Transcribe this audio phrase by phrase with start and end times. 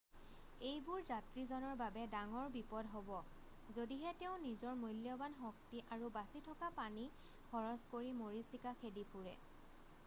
[0.67, 3.11] এইবোৰ যাত্ৰীজনৰ বাবে ডাঙৰ বিপদ হ'ব
[3.75, 7.07] যদিহে তেওঁ নিজৰ মূল্যবান শক্তি আৰু বাচি থকা পানী
[7.53, 9.37] খৰচ কৰি মৰিচিকা খেদি ফুৰে